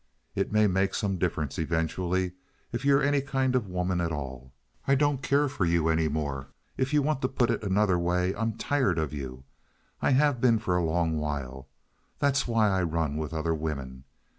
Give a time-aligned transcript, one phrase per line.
[0.33, 2.31] It may make some difference eventually
[2.71, 4.51] if you're any kind of a woman at all.
[4.87, 6.47] I don't care for you any more.
[6.75, 9.43] If you want to put it another way—I'm tired of you.
[10.01, 11.67] I have been for a long while.
[12.17, 14.05] That's why I've run with other women.